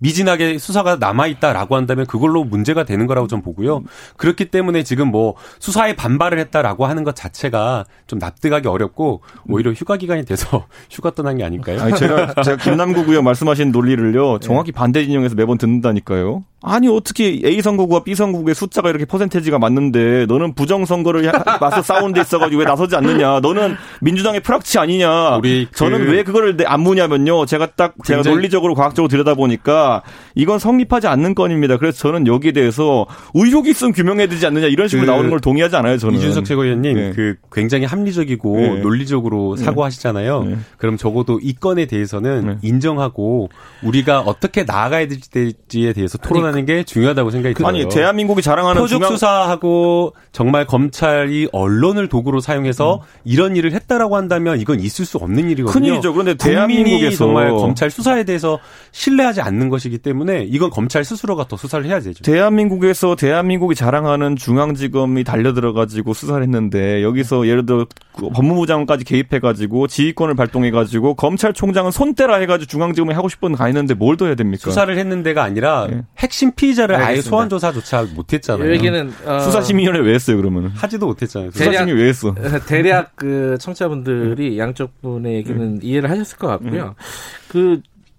미진하게 0.03 0.59
수사가 0.59 0.97
남아있다라고 0.97 1.77
한다면 1.77 2.07
그걸로 2.07 2.43
문제가 2.43 2.83
되는 2.85 3.07
거라고 3.07 3.29
좀 3.29 3.41
보고요. 3.41 3.85
그렇기 4.17 4.47
때문에 4.47 4.83
지금 4.83 5.09
뭐 5.09 5.35
수사에 5.61 5.95
반발을 5.95 6.41
했다라고 6.41 6.87
하는 6.87 7.05
것 7.05 7.15
자체가 7.15 7.85
좀 8.09 8.19
납득하기 8.19 8.67
어렵고 8.67 9.23
오히려 9.49 9.73
휴가 9.73 9.97
기간이 9.97 10.25
돼서 10.25 10.67
휴가 10.91 11.13
떠난 11.13 11.39
게 11.39 11.45
아닐까요? 11.45 11.81
아니, 11.81 11.97
제가, 11.97 12.35
제가 12.43 12.57
김남국 12.57 13.09
의원 13.09 13.25
말씀하신 13.25 13.71
논리를요. 13.71 14.41
정확히 14.41 14.73
반대 14.73 15.05
진영에서 15.05 15.37
매번 15.37 15.57
듣는다니까요. 15.57 16.43
아니 16.63 16.89
어떻게 16.89 17.41
A 17.45 17.61
선거구와 17.61 18.05
B 18.05 18.15
선거구의 18.15 18.55
숫자가 18.55 18.91
이렇게 18.91 19.05
퍼센테지가 19.05 19.59
맞는데 19.59 20.27
너는 20.27 20.55
부정 20.55 20.85
선거를 20.85 21.31
맞서 21.61 21.83
싸우는 21.83 22.15
데 22.15 22.21
있어가지고 22.21 22.61
왜 22.61 22.65
나서지 22.65 22.95
않느냐? 22.97 23.41
너는 23.41 23.75
민주당의 24.01 24.41
프락치 24.41 24.79
아니냐? 24.79 25.41
그 25.41 25.67
저는 25.75 26.09
왜 26.09 26.23
그거를 26.23 26.57
안 26.67 26.81
묻냐면요. 26.81 27.47
제가 27.47 27.73
딱 27.75 27.95
제가 28.05 28.23
논리적으로 28.23 28.75
과학적으로 28.75 29.09
들여다 29.09 29.35
보니까 29.35 30.03
이건 30.35 30.59
성립하지 30.59 31.09
않는 31.09 31.35
건입니다. 31.35 31.79
그래서 31.79 31.99
저는 31.99 32.27
여기에 32.27 32.53
대해서 32.53 33.07
의혹이 33.35 33.71
있으면 33.71 33.93
규명해야 33.93 34.29
되지 34.29 34.47
않느냐 34.47 34.69
이런 34.69 34.89
식으로 34.89 35.07
그 35.07 35.11
나오는 35.11 35.31
걸 35.31 35.41
동의하지 35.41 35.77
않아요. 35.77 35.99
저는 35.99 36.19
이준석 36.19 36.45
최고위원님 36.45 36.95
네. 36.95 37.13
그 37.15 37.37
굉장히 37.51 37.87
합리적이고 37.87 38.57
네. 38.57 38.81
논리적으로 38.81 39.57
네. 39.57 39.65
사고하시잖아요. 39.65 40.45
네. 40.45 40.57
그럼 40.77 40.97
적어도 40.97 41.41
이 41.43 41.55
건에 41.55 41.87
대해서는 41.87 42.47
네. 42.47 42.57
인정하고 42.63 43.51
우리가 43.83 44.21
어떻게 44.21 44.65
나아가야 44.65 45.09
될지에 45.09 45.93
대해서 45.93 46.19
토론하는 46.19 46.52
하는 46.53 46.67
게 46.67 46.85
중요하다고 46.85 47.31
생각이 47.31 47.55
들어요. 47.55 47.69
아니 47.69 47.89
대한민국이 47.89 48.43
자랑하는 48.43 48.81
표적 48.83 48.99
중앙... 48.99 49.11
수사하고 49.13 50.15
정말 50.33 50.67
검찰이 50.67 51.49
언론을 51.53 52.09
도구로 52.09 52.41
사용해서 52.41 52.97
음. 52.97 53.01
이런 53.25 53.57
일을 53.57 53.73
했다라고 53.73 54.17
한다면 54.17 54.61
이건 54.61 54.81
있을 54.81 55.05
수 55.05 55.19
없는 55.19 55.51
일이거든요. 55.51 55.73
큰일이죠. 55.73 56.13
그런데 56.13 56.35
대한민국에서 56.35 57.17
정말 57.17 57.51
검찰 57.51 57.91
수사에 57.91 58.25
대해서 58.25 58.59
신뢰하지 58.93 59.41
않는 59.41 59.69
것이기 59.69 59.99
때문에 59.99 60.45
이건 60.49 60.71
검찰 60.71 61.05
스스로가 61.05 61.49
더 61.49 61.57
수사를 61.57 61.85
해야 61.87 62.01
되죠. 62.01 62.23
대한민국에서 62.23 63.17
대한민국이 63.17 63.75
자랑하는 63.75 64.37
중앙지검이 64.37 65.25
달려들어가지고 65.25 66.15
수사를 66.15 66.43
했는데 66.43 67.03
여기서 67.03 67.47
예를 67.49 67.67
들어 67.67 67.87
그 68.15 68.29
법무부 68.31 68.67
장관까지 68.67 69.05
개입해가지고 69.05 69.87
지휘권을 69.87 70.35
발동해가지고 70.35 71.15
검찰총장은 71.15 71.91
손대라 71.91 72.37
해가지고 72.37 72.69
중앙지검에 72.69 73.15
하고 73.15 73.29
싶은 73.29 73.55
가 73.55 73.69
있는데 73.69 73.95
뭘 73.95 74.13
더 74.13 74.27
해야 74.27 74.35
됩니까? 74.35 74.65
수사를 74.65 74.99
했는 74.99 75.23
데가 75.23 75.43
아니라 75.43 75.87
네. 75.91 76.03
핵심 76.19 76.42
핵심 76.43 76.53
피의자를 76.53 76.97
알겠습니다. 76.97 77.13
아예 77.13 77.21
소환 77.23 77.49
조사조차 77.49 78.07
못했잖아요. 78.15 78.75
여기는 78.75 79.13
어... 79.25 79.39
수사심의위원회 79.41 80.01
왜 80.01 80.15
했어요 80.15 80.37
그러면? 80.37 80.73
하지도 80.75 81.07
못했잖아요. 81.07 81.53
수사심의 81.53 81.95
왜 81.95 82.09
했어? 82.09 82.35
대략 82.67 83.13
그 83.15 83.57
청취자분들이 83.61 84.59
양쪽 84.59 85.01
분의 85.03 85.35
얘기는 85.37 85.61
음. 85.61 85.79
이해를 85.81 86.11
하셨을 86.11 86.39
것 86.39 86.49
같고요. 86.49 86.95
음. 86.99 87.73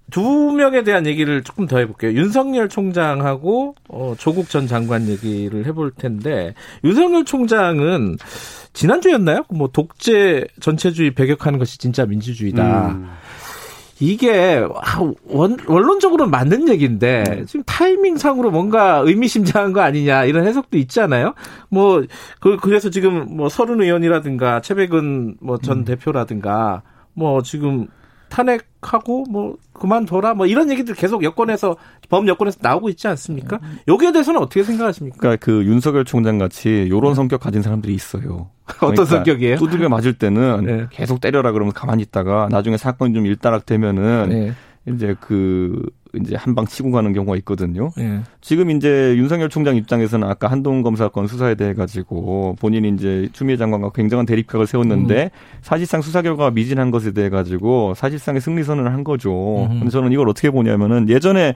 그두 0.09 0.53
명에 0.53 0.83
대한 0.83 1.05
얘기를 1.05 1.43
조금 1.43 1.67
더 1.67 1.77
해볼게요. 1.79 2.13
윤석열 2.13 2.69
총장하고 2.69 3.75
어, 3.89 4.15
조국 4.17 4.49
전 4.49 4.67
장관 4.67 5.09
얘기를 5.09 5.65
해볼 5.65 5.91
텐데 5.91 6.53
윤석열 6.85 7.25
총장은 7.25 8.17
지난주였나요? 8.71 9.43
뭐 9.49 9.69
독재 9.71 10.45
전체주의 10.61 11.11
배격하는 11.11 11.59
것이 11.59 11.77
진짜 11.77 12.05
민주주의다. 12.05 12.87
음. 12.87 13.09
이게 14.03 14.61
원, 15.27 15.57
원론적으로는 15.65 16.29
맞는 16.29 16.67
얘기인데 16.67 17.23
음. 17.29 17.45
지금 17.45 17.63
타이밍상으로 17.65 18.51
뭔가 18.51 18.97
의미심장한 18.97 19.71
거 19.71 19.79
아니냐 19.79 20.25
이런 20.25 20.45
해석도 20.45 20.77
있잖아요. 20.79 21.33
뭐 21.69 22.03
그, 22.41 22.57
그래서 22.57 22.89
지금 22.89 23.37
뭐 23.37 23.47
서른 23.47 23.81
의원이라든가 23.81 24.59
최백은 24.59 25.37
뭐전 25.39 25.79
음. 25.79 25.85
대표라든가 25.85 26.81
뭐 27.13 27.41
지금 27.43 27.87
탄핵하고 28.33 29.25
뭐 29.29 29.57
그만둬라 29.73 30.33
뭐 30.33 30.47
이런 30.47 30.71
얘기들 30.71 30.95
계속 30.95 31.23
여권에서 31.23 31.77
법 32.09 32.27
여권에서 32.27 32.57
나오고 32.61 32.89
있지 32.89 33.07
않습니까? 33.07 33.59
여기에 33.87 34.11
대해서는 34.11 34.41
어떻게 34.41 34.63
생각하십니까? 34.63 35.17
그러니까 35.19 35.45
그 35.45 35.63
윤석열 35.65 36.03
총장 36.03 36.39
같이 36.39 36.87
요런 36.89 37.13
성격 37.13 37.41
가진 37.41 37.61
사람들이 37.61 37.93
있어요. 37.93 38.49
어떤 38.77 38.95
그러니까 38.95 39.05
성격이에요? 39.05 39.57
두들겨 39.57 39.87
맞을 39.87 40.13
때는 40.13 40.65
네. 40.65 40.87
계속 40.89 41.21
때려라 41.21 41.51
그러면 41.51 41.73
가만히 41.73 42.01
있다가 42.01 42.47
나중에 42.49 42.77
사건이 42.77 43.13
좀 43.13 43.27
일단락 43.27 43.67
되면은 43.67 44.29
네. 44.29 44.53
이제 44.87 45.15
그 45.19 45.83
이제 46.21 46.35
한 46.35 46.53
방 46.53 46.67
치고 46.67 46.91
가는 46.91 47.11
경우가 47.13 47.35
있거든요. 47.37 47.89
예. 47.97 48.19
지금 48.39 48.69
이제 48.69 49.15
윤석열 49.17 49.49
총장 49.49 49.75
입장에서는 49.75 50.27
아까 50.27 50.47
한동훈 50.51 50.83
검사 50.83 51.07
건 51.07 51.25
수사에 51.25 51.55
대해 51.55 51.73
가지고 51.73 52.55
본인이 52.59 52.89
이제 52.89 53.27
추미애 53.33 53.57
장관과 53.57 53.89
굉장한 53.93 54.27
대립각을 54.27 54.67
세웠는데 54.67 55.23
음. 55.23 55.29
사실상 55.61 56.03
수사 56.03 56.21
결과가 56.21 56.51
미진한 56.51 56.91
것에 56.91 57.13
대해 57.13 57.29
가지고 57.29 57.93
사실상의 57.95 58.41
승리 58.41 58.63
선언을 58.63 58.93
한 58.93 59.03
거죠. 59.03 59.63
음. 59.65 59.79
근데 59.79 59.89
저는 59.89 60.11
이걸 60.11 60.29
어떻게 60.29 60.51
보냐면은 60.51 61.09
예전에 61.09 61.55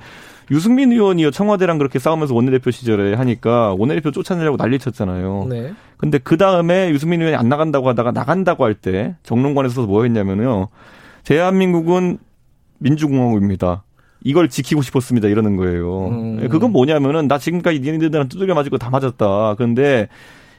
유승민 0.50 0.92
의원이요 0.92 1.30
청와대랑 1.30 1.78
그렇게 1.78 2.00
싸우면서 2.00 2.34
원내대표 2.34 2.72
시절에 2.72 3.14
하니까 3.14 3.76
원내대표 3.78 4.10
쫓아내려고 4.12 4.58
난리 4.58 4.80
쳤잖아요. 4.80 5.46
네. 5.50 5.74
근데 5.98 6.18
그 6.18 6.38
다음에 6.38 6.90
유승민 6.90 7.22
의원이 7.22 7.36
안 7.38 7.48
나간다고 7.50 7.90
하다가 7.90 8.12
나간다고 8.12 8.64
할 8.64 8.74
때 8.74 9.16
정론관에서 9.24 9.86
뭐 9.86 10.04
했냐면요. 10.04 10.70
대한민국은 11.26 12.18
민주공화국입니다. 12.80 13.84
이걸 14.28 14.50
지키고 14.50 14.82
싶었습니다. 14.82 15.30
이러는 15.30 15.56
거예요. 15.56 16.08
음. 16.10 16.48
그건 16.50 16.74
뭐냐면은 16.74 17.30
나 17.30 17.38
지금까지 17.38 17.80
니네들한테 17.80 18.28
두들겨 18.28 18.54
맞고 18.54 18.78
다 18.78 18.90
맞았다. 18.90 19.56
그런데 19.56 20.10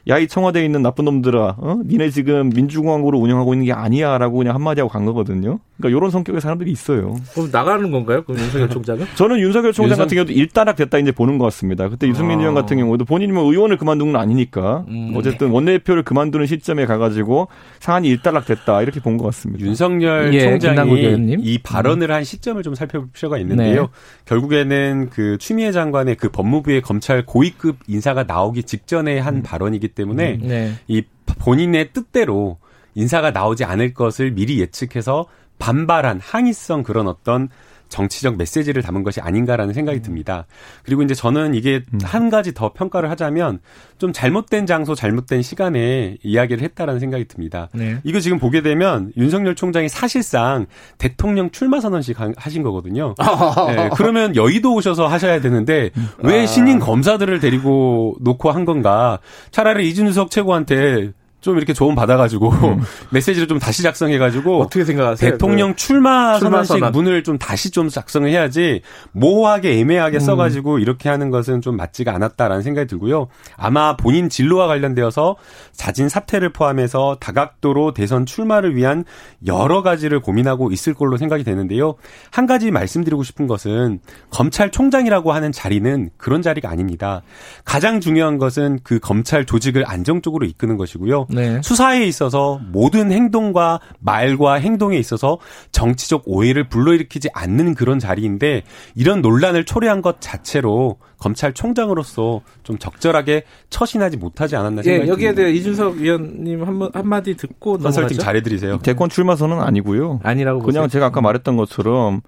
야, 0.07 0.17
이 0.17 0.27
청와대에 0.27 0.65
있는 0.65 0.81
나쁜 0.81 1.05
놈들아, 1.05 1.55
어? 1.59 1.79
니네 1.85 2.09
지금 2.09 2.49
민주공화국으로 2.49 3.19
운영하고 3.19 3.53
있는 3.53 3.67
게 3.67 3.73
아니야. 3.73 4.17
라고 4.17 4.37
그냥 4.37 4.55
한마디 4.55 4.81
하고 4.81 4.89
간 4.89 5.05
거거든요. 5.05 5.59
그러니까 5.79 5.97
이런 5.97 6.11
성격의 6.11 6.41
사람들이 6.41 6.71
있어요. 6.71 7.15
그럼 7.33 7.49
나가는 7.51 7.89
건가요? 7.91 8.23
그럼 8.23 8.41
윤석열 8.41 8.69
총장은? 8.71 9.05
저는 9.15 9.39
윤석열 9.39 9.71
총장 9.71 9.91
윤석... 9.91 10.05
같은 10.05 10.15
경우도 10.15 10.33
일단락 10.33 10.75
됐다 10.75 10.97
이제 10.97 11.11
보는 11.11 11.37
것 11.37 11.45
같습니다. 11.45 11.87
그때 11.87 12.07
유승민 12.07 12.37
아. 12.39 12.41
의원 12.41 12.55
같은 12.55 12.77
경우도 12.77 13.05
본인이 13.05 13.31
뭐 13.31 13.43
의원을 13.43 13.77
그만둔 13.77 14.11
건 14.11 14.21
아니니까 14.21 14.85
음. 14.89 15.13
어쨌든 15.15 15.49
원내대표를 15.49 16.03
그만두는 16.03 16.45
시점에 16.47 16.85
가가지고 16.85 17.47
상한이 17.79 18.07
일단락 18.09 18.45
됐다 18.45 18.81
이렇게 18.81 18.99
본 18.99 19.19
것 19.19 19.25
같습니다. 19.25 19.65
윤석열 19.65 20.33
예, 20.33 20.57
총장이 20.59 21.37
이 21.41 21.57
발언을 21.61 22.11
한 22.11 22.23
시점을 22.23 22.61
좀 22.63 22.73
살펴볼 22.75 23.09
필요가 23.11 23.37
있는데요. 23.39 23.81
네. 23.81 23.87
결국에는 24.25 25.09
그 25.09 25.37
추미애 25.39 25.71
장관의 25.71 26.15
그 26.15 26.29
법무부의 26.29 26.81
검찰 26.81 27.25
고위급 27.25 27.77
인사가 27.87 28.23
나오기 28.23 28.63
직전에 28.63 29.19
한 29.19 29.37
음. 29.37 29.43
발언이기 29.43 29.89
때문에 29.89 30.39
음. 30.41 30.47
네. 30.47 30.71
이 30.87 31.03
본인의 31.39 31.89
뜻대로 31.93 32.57
인사가 32.95 33.31
나오지 33.31 33.63
않을 33.65 33.93
것을 33.93 34.31
미리 34.31 34.59
예측해서 34.59 35.25
반발한 35.59 36.19
항의성 36.21 36.83
그런 36.83 37.07
어떤 37.07 37.49
정치적 37.89 38.37
메시지를 38.37 38.81
담은 38.81 39.03
것이 39.03 39.19
아닌가라는 39.19 39.73
생각이 39.73 40.01
듭니다. 40.01 40.45
그리고 40.83 41.03
이제 41.03 41.13
저는 41.13 41.55
이게 41.55 41.83
음. 41.93 41.99
한 42.03 42.29
가지 42.29 42.53
더 42.53 42.71
평가를 42.71 43.09
하자면 43.11 43.59
좀 43.97 44.13
잘못된 44.13 44.65
장소, 44.65 44.95
잘못된 44.95 45.41
시간에 45.41 46.17
이야기를 46.23 46.63
했다라는 46.63 46.99
생각이 46.99 47.25
듭니다. 47.25 47.67
네. 47.73 47.97
이거 48.03 48.19
지금 48.19 48.37
보게 48.39 48.61
되면 48.61 49.11
윤석열 49.17 49.55
총장이 49.55 49.89
사실상 49.89 50.67
대통령 50.97 51.49
출마 51.49 51.79
선언식 51.81 52.17
하신 52.37 52.63
거거든요. 52.63 53.15
네, 53.75 53.89
그러면 53.95 54.35
여의도 54.35 54.73
오셔서 54.75 55.07
하셔야 55.07 55.41
되는데 55.41 55.89
왜 56.19 56.43
아. 56.43 56.45
신인 56.45 56.79
검사들을 56.79 57.39
데리고 57.39 58.15
놓고 58.21 58.51
한 58.51 58.65
건가? 58.65 59.19
차라리 59.51 59.89
이준석 59.89 60.31
최고한테 60.31 61.11
좀 61.41 61.57
이렇게 61.57 61.73
조언 61.73 61.95
받아가지고 61.95 62.49
음. 62.51 62.81
메시지를 63.11 63.47
좀 63.47 63.59
다시 63.59 63.81
작성해가지고 63.81 64.61
어떻게 64.61 64.83
생각하세요? 64.83 65.31
대통령 65.31 65.71
그 65.71 65.75
출마, 65.77 66.37
출마 66.37 66.63
선언식 66.63 66.91
문을 66.91 67.23
좀 67.23 67.37
다시 67.37 67.71
좀 67.71 67.87
작성을 67.87 68.29
해야지 68.29 68.81
모호하게 69.13 69.79
애매하게 69.79 70.17
음. 70.17 70.19
써가지고 70.19 70.79
이렇게 70.79 71.07
하는 71.07 71.29
것은 71.29 71.61
좀 71.61 71.77
맞지가 71.77 72.13
않았다라는 72.13 72.61
생각이 72.61 72.87
들고요. 72.87 73.27
아마 73.55 73.95
본인 73.95 74.29
진로와 74.29 74.67
관련되어서 74.67 75.37
자진 75.71 76.09
사퇴를 76.09 76.51
포함해서 76.51 77.17
다각도로 77.19 77.93
대선 77.93 78.25
출마를 78.25 78.75
위한 78.75 79.05
여러 79.47 79.81
가지를 79.81 80.19
고민하고 80.19 80.71
있을 80.71 80.93
걸로 80.93 81.17
생각이 81.17 81.43
되는데요. 81.43 81.95
한 82.31 82.47
가지 82.47 82.71
말씀드리고 82.71 83.23
싶은 83.23 83.47
것은 83.47 83.99
검찰총장이라고 84.31 85.31
하는 85.31 85.51
자리는 85.51 86.09
그런 86.17 86.41
자리가 86.41 86.69
아닙니다. 86.69 87.21
가장 87.63 88.01
중요한 88.01 88.37
것은 88.37 88.79
그 88.83 88.99
검찰 88.99 89.45
조직을 89.45 89.85
안정적으로 89.87 90.45
이끄는 90.45 90.77
것이고요. 90.77 91.27
네. 91.29 91.61
수사에 91.63 92.05
있어서 92.05 92.59
모든 92.71 93.11
행동과 93.11 93.79
말과 93.99 94.55
행동에 94.55 94.97
있어서 94.97 95.37
정치적 95.71 96.23
오해를 96.25 96.67
불러일으키지 96.67 97.29
않는 97.33 97.75
그런 97.75 97.99
자리인데 97.99 98.63
이런 98.95 99.21
논란을 99.21 99.65
초래한 99.65 100.01
것 100.01 100.19
자체로 100.19 100.97
검찰총장으로서 101.19 102.41
좀 102.63 102.77
적절하게 102.77 103.43
처신하지 103.69 104.17
못하지 104.17 104.55
않았나 104.55 104.81
생각이 104.81 105.07
예, 105.07 105.11
여기에 105.11 105.33
대해 105.35 105.51
이준석 105.51 105.97
위원님 105.97 106.63
한, 106.63 106.89
한마디 106.93 107.35
듣고 107.35 107.77
컨설팅 107.77 108.17
잘해드리세요. 108.17 108.79
대권 108.79 109.09
출마선은 109.09 109.59
아니고요. 109.59 110.19
아니라고 110.23 110.59
그냥 110.59 110.83
보세요? 110.83 110.87
제가 110.87 111.07
아까 111.07 111.21
말했던 111.21 111.57
것처럼 111.57 112.21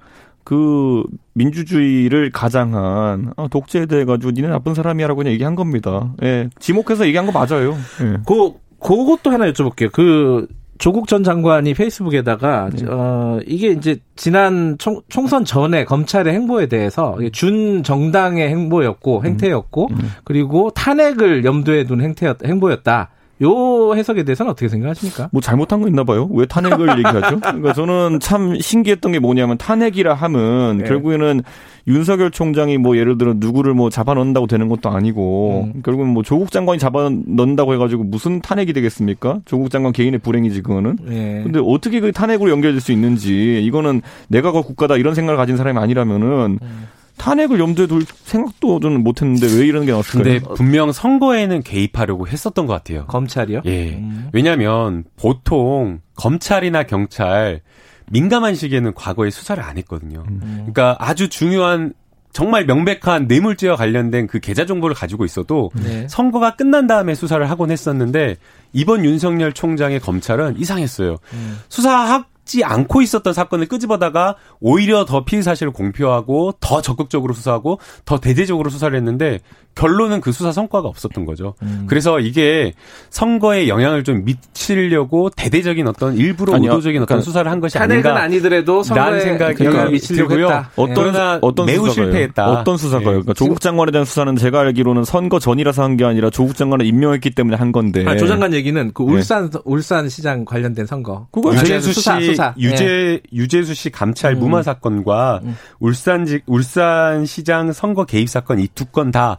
그 0.44 1.04
민주주의를 1.34 2.32
가장한 2.32 3.34
어, 3.38 3.48
독재에 3.48 3.86
대해 3.86 4.06
가지고 4.06 4.32
니네 4.32 4.48
나쁜 4.48 4.74
사람이야라고 4.74 5.20
그냥 5.20 5.34
얘기한 5.34 5.56
겁니다. 5.56 6.14
예, 6.24 6.50
지목해서 6.60 7.06
얘기한 7.06 7.26
거 7.26 7.32
맞아요. 7.32 7.78
예. 8.02 8.18
그 8.26 8.54
그것도 8.82 9.30
하나 9.32 9.50
여쭤볼게요. 9.52 9.92
그 9.92 10.48
조국 10.82 11.08
전 11.08 11.24
장관이 11.24 11.76
페이스북에다가 11.76 12.72
네. 12.74 12.86
어 12.90 13.40
이게 13.46 13.70
이제 13.70 14.00
지난 14.16 14.78
총, 14.80 15.00
총선 15.10 15.46
전에 15.46 15.86
검찰의 15.86 16.34
행보에 16.34 16.66
대해서 16.66 17.16
준 17.32 17.84
정당의 17.84 18.50
행보였고 18.50 19.24
행태였고 19.24 19.90
음. 19.92 19.96
음. 19.96 20.12
그리고 20.24 20.72
탄핵을 20.72 21.46
염두에 21.46 21.86
둔 21.86 22.02
행태였 22.02 22.44
행보였다. 22.44 23.12
요 23.42 23.96
해석에 23.96 24.24
대해서는 24.24 24.52
어떻게 24.52 24.68
생각하십니까? 24.68 25.30
뭐 25.32 25.42
잘못한 25.42 25.82
거 25.82 25.88
있나 25.88 26.04
봐요. 26.04 26.30
왜 26.32 26.46
탄핵을 26.46 26.90
얘기하죠? 27.00 27.40
그러니까 27.40 27.74
저는 27.74 28.20
참 28.20 28.60
신기했던 28.60 29.12
게 29.12 29.20
뭐냐면 29.20 29.58
탄핵이라 29.58 30.14
하면 30.14 30.78
네. 30.78 30.84
결국에는 30.86 31.42
윤석열 31.88 32.30
총장이 32.30 32.78
뭐 32.78 32.98
예를 32.98 33.18
들어 33.18 33.34
누구를 33.36 33.74
뭐 33.74 33.90
잡아넣는다고 33.90 34.46
되는 34.46 34.68
것도 34.68 34.90
아니고 34.90 35.72
음. 35.74 35.82
결국은 35.82 36.10
뭐 36.10 36.22
조국 36.22 36.52
장관이 36.52 36.78
잡아넣는다고 36.78 37.74
해가지고 37.74 38.04
무슨 38.04 38.42
탄핵이 38.42 38.74
되겠습니까? 38.74 39.40
조국 39.46 39.72
장관 39.72 39.92
개인의 39.92 40.20
불행이지 40.20 40.62
그거는. 40.62 40.98
네. 41.02 41.42
근데 41.44 41.60
어떻게 41.64 42.00
그 42.00 42.12
탄핵으로 42.12 42.52
연결될 42.52 42.80
수 42.80 42.92
있는지 42.92 43.64
이거는 43.64 44.02
내가 44.28 44.52
그 44.52 44.62
국가다 44.62 44.98
이런 44.98 45.16
생각을 45.16 45.38
가진 45.38 45.58
사람이 45.58 45.80
아니라면은. 45.80 46.60
음. 46.62 46.88
탄핵을 47.18 47.60
염두에 47.60 47.88
둘 47.88 48.04
생각도 48.24 48.80
저는 48.80 49.04
못했는데 49.04 49.48
왜 49.58 49.66
이런 49.68 49.86
게 49.86 49.92
나왔을까요? 49.92 50.40
근데 50.40 50.56
분명 50.56 50.92
선거에는 50.92 51.62
개입하려고 51.64 52.28
했었던 52.28 52.66
것 52.66 52.74
같아요. 52.74 53.06
검찰이요? 53.08 53.62
예. 53.66 53.96
음. 53.96 54.30
왜냐하면 54.34 55.04
보통 55.18 56.00
검찰이나 56.16 56.84
경찰 56.84 57.62
민감한 58.10 58.56
시기에는 58.56 58.94
과거에 58.94 59.30
수사를 59.30 59.62
안 59.64 59.78
했거든요. 59.78 60.24
음. 60.28 60.42
그러니까 60.58 60.98
아주 61.00 61.30
중요한 61.30 61.94
정말 62.34 62.66
명백한 62.66 63.28
뇌물죄와 63.28 63.76
관련된 63.76 64.28
그 64.28 64.40
계좌 64.40 64.66
정보를 64.66 64.96
가지고 64.96 65.26
있어도 65.26 65.70
네. 65.76 66.08
선거가 66.10 66.56
끝난 66.56 66.88
다음에 66.88 67.14
수사를 67.14 67.48
하곤 67.50 67.72
했었는데 67.72 68.38
이번 68.74 69.04
윤석열 69.04 69.54
총장의 69.54 70.00
검찰은 70.00 70.58
이상했어요. 70.58 71.18
음. 71.34 71.60
수사 71.68 72.26
학지 72.52 72.64
않고 72.66 73.02
있었던 73.02 73.34
사건을 73.34 73.68
끄집어다가 73.68 74.36
오히려 74.60 75.06
더 75.06 75.24
피의 75.24 75.42
사실을 75.42 75.72
공표하고 75.72 76.54
더 76.60 76.82
적극적으로 76.82 77.34
수사하고 77.34 77.80
더 78.04 78.20
대대적으로 78.20 78.70
수사를 78.70 78.96
했는데 78.96 79.40
결론은 79.82 80.22
그 80.22 80.32
수사 80.32 80.52
성과가 80.52 80.88
없었던 80.88 81.26
거죠. 81.26 81.56
음. 81.64 81.86
그래서 81.88 82.20
이게 82.20 82.74
선거에 83.10 83.68
영향을 83.68 84.04
좀 84.04 84.24
미치려고 84.26 85.30
대대적인 85.32 85.88
어떤 85.88 86.16
일부러 86.16 86.54
아니요. 86.54 86.70
의도적인 86.72 87.00
그러니까 87.00 87.16
어떤 87.16 87.24
수사를 87.24 87.50
한 87.50 87.60
것이 87.60 87.80
아닌가. 87.80 88.22
아니더라도 88.22 88.84
선거에 88.84 89.22
생각이 89.22 89.66
영향을 89.66 89.92
미치려고 89.92 90.38
했다. 90.38 90.70
어떤 90.76 91.12
네. 91.14 91.40
어떤 91.42 91.66
매우 91.66 91.88
수사가요? 91.88 92.06
실패했다. 92.12 92.50
어떤 92.52 92.78
수사가요? 92.78 93.06
네. 93.06 93.12
그러니까 93.14 93.34
조국 93.34 93.60
장관에 93.60 93.92
대한 93.92 94.06
수사는 94.06 94.36
제가 94.36 94.60
알기로는 94.60 95.04
선거 95.04 95.40
전이라서 95.40 95.84
한 95.84 95.98
게 95.98 96.06
아니라 96.06 96.30
조국 96.30 96.56
장관을 96.56 96.86
임명했기 96.86 97.32
때문에 97.32 97.58
한 97.58 97.72
건데. 97.72 98.06
아, 98.08 98.16
조 98.16 98.28
장관 98.28 98.54
얘기는 98.54 98.92
그 98.94 99.04
네. 99.04 99.12
울산 99.14 99.50
네. 99.50 99.60
울산 99.66 100.08
시장 100.10 100.46
관련된 100.46 100.86
선거. 100.86 101.28
그거 101.32 101.54
유재수 101.56 101.92
씨 101.94 102.02
수사. 102.02 102.54
유재 102.58 102.86
네. 102.86 103.20
유재수 103.34 103.74
씨 103.74 103.90
감찰 103.90 104.34
음. 104.36 104.40
무마 104.40 104.62
사건과 104.64 105.42
음. 105.44 105.58
울산 105.80 106.26
울산 106.46 107.26
시장 107.26 107.74
선거 107.74 108.06
개입 108.06 108.30
사건 108.30 108.60
이 108.60 108.68
두 108.76 108.86
건 108.92 109.12
다 109.12 109.38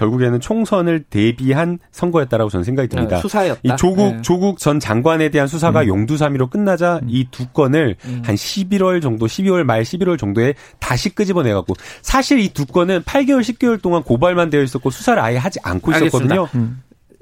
결국에는 0.00 0.40
총선을 0.40 1.04
대비한 1.10 1.78
선거였다라고 1.92 2.48
저는 2.48 2.64
생각이 2.64 2.88
듭니다. 2.88 3.16
네, 3.16 3.22
수사였다. 3.22 3.60
이 3.62 3.76
조국 3.76 4.16
네. 4.16 4.22
조국 4.22 4.58
전 4.58 4.80
장관에 4.80 5.28
대한 5.28 5.46
수사가 5.46 5.82
음. 5.82 5.88
용두사미로 5.88 6.48
끝나자 6.48 7.00
음. 7.02 7.08
이두 7.08 7.48
건을 7.48 7.96
음. 8.06 8.22
한 8.24 8.34
11월 8.34 9.02
정도, 9.02 9.26
12월 9.26 9.64
말 9.64 9.82
11월 9.82 10.18
정도에 10.18 10.54
다시 10.78 11.10
끄집어내 11.10 11.52
갖고 11.52 11.74
사실 12.02 12.38
이 12.38 12.50
두 12.50 12.66
건은 12.66 13.02
8개월, 13.04 13.40
10개월 13.40 13.80
동안 13.80 14.02
고발만 14.02 14.50
되어 14.50 14.62
있었고 14.62 14.90
수사를 14.90 15.22
아예 15.22 15.36
하지 15.36 15.60
않고 15.62 15.92
있었거든요. 15.92 16.48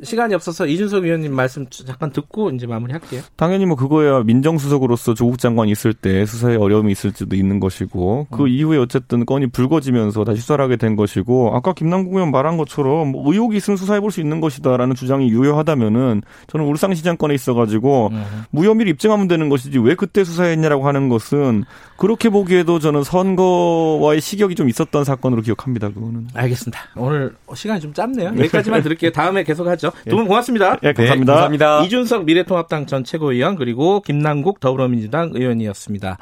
음. 0.00 0.04
시간이 0.04 0.34
없어서 0.34 0.66
이준석 0.66 1.04
위원님 1.04 1.34
말씀 1.34 1.66
잠깐 1.70 2.10
듣고 2.12 2.50
이제 2.50 2.66
마무리할게요. 2.66 3.22
당연히 3.36 3.66
뭐 3.66 3.76
그거야 3.76 4.22
민정수석으로서 4.24 5.14
조국 5.14 5.38
장관이 5.38 5.70
있을 5.70 5.94
때 5.94 6.26
수사에 6.26 6.56
어려움이 6.56 6.92
있을 6.92 7.12
수도 7.14 7.36
있는 7.36 7.60
것이고 7.60 8.26
그 8.30 8.42
음. 8.42 8.48
이후에 8.48 8.78
어쨌든 8.78 9.24
건이 9.24 9.48
불거지면서 9.48 10.24
다시 10.24 10.40
수사를 10.40 10.62
하게 10.62 10.76
된 10.76 10.96
것이고 10.96 11.54
아까 11.54 11.72
김남국 11.72 12.14
의원 12.14 12.30
말한 12.30 12.56
것처럼 12.56 13.08
뭐 13.12 13.32
의혹이 13.32 13.56
있으면 13.56 13.76
수사해 13.76 14.00
볼 14.00 14.08
수 14.08 14.20
있는 14.20 14.40
것이다라는 14.40 14.94
주장이 14.94 15.28
유효하다면은 15.30 16.22
저는 16.46 16.66
울산시장 16.66 17.16
건에 17.18 17.34
있어가지고 17.34 18.08
음. 18.12 18.24
무혐의를 18.50 18.90
입증하면 18.92 19.28
되는 19.28 19.48
것이지 19.50 19.78
왜 19.78 19.94
그때 19.94 20.24
수사했냐라고 20.24 20.86
하는 20.88 21.08
것은 21.10 21.64
그렇게 21.98 22.28
보기에도 22.30 22.78
저는 22.78 23.02
선거와의 23.02 24.20
시격이 24.20 24.54
좀 24.54 24.68
있었던 24.68 25.04
사건으로 25.04 25.42
기억합니다. 25.42 25.88
그거는. 25.90 26.28
알겠습니다. 26.32 26.80
오늘 26.96 27.34
시간이 27.54 27.80
좀 27.80 27.92
짧네요. 27.92 28.28
여기까지만 28.38 28.82
들을게요. 28.82 29.10
다음에 29.12 29.42
계속하죠. 29.44 29.87
두 30.08 30.16
분 30.16 30.26
고맙습니다. 30.26 30.76
네, 30.82 30.92
감사합니다. 30.92 31.32
네, 31.32 31.38
감사합니다. 31.40 31.82
이준석 31.84 32.24
미래통합당 32.24 32.86
전 32.86 33.04
최고위원 33.04 33.56
그리고 33.56 34.00
김남국 34.00 34.60
더불어민주당 34.60 35.30
의원이었습니다. 35.34 36.18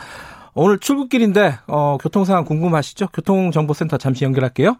오늘 0.54 0.78
출국길인데 0.78 1.58
어, 1.66 1.98
교통 2.00 2.24
상황 2.24 2.44
궁금하시죠? 2.44 3.08
교통정보센터 3.12 3.98
잠시 3.98 4.24
연결할게요. 4.24 4.76